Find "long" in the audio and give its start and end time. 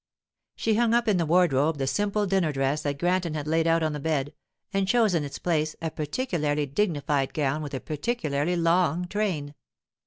8.55-9.05